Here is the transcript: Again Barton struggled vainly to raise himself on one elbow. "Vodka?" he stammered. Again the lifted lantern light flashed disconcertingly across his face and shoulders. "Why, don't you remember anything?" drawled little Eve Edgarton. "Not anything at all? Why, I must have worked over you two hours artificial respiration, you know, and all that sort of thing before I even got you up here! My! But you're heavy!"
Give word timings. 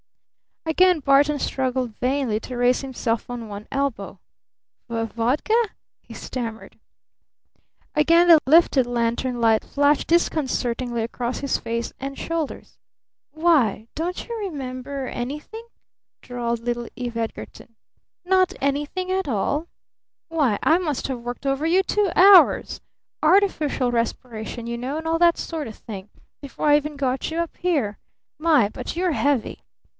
Again 0.65 0.99
Barton 1.01 1.37
struggled 1.37 1.95
vainly 1.97 2.39
to 2.41 2.55
raise 2.57 2.81
himself 2.81 3.29
on 3.29 3.47
one 3.47 3.67
elbow. 3.71 4.19
"Vodka?" 4.89 5.53
he 6.01 6.13
stammered. 6.13 6.79
Again 7.93 8.27
the 8.27 8.39
lifted 8.47 8.87
lantern 8.87 9.39
light 9.39 9.63
flashed 9.63 10.07
disconcertingly 10.07 11.03
across 11.03 11.39
his 11.39 11.57
face 11.57 11.93
and 11.99 12.17
shoulders. 12.17 12.77
"Why, 13.31 13.89
don't 13.93 14.27
you 14.27 14.35
remember 14.39 15.05
anything?" 15.07 15.67
drawled 16.21 16.61
little 16.61 16.87
Eve 16.95 17.17
Edgarton. 17.17 17.75
"Not 18.25 18.53
anything 18.61 19.11
at 19.11 19.27
all? 19.27 19.67
Why, 20.29 20.57
I 20.63 20.77
must 20.79 21.07
have 21.09 21.19
worked 21.19 21.45
over 21.45 21.65
you 21.67 21.83
two 21.83 22.11
hours 22.15 22.81
artificial 23.21 23.91
respiration, 23.91 24.65
you 24.65 24.77
know, 24.77 24.97
and 24.97 25.07
all 25.07 25.19
that 25.19 25.37
sort 25.37 25.67
of 25.67 25.75
thing 25.75 26.09
before 26.41 26.67
I 26.67 26.77
even 26.77 26.95
got 26.95 27.29
you 27.29 27.37
up 27.39 27.55
here! 27.57 27.99
My! 28.39 28.69
But 28.69 28.95
you're 28.95 29.11
heavy!" 29.11 29.63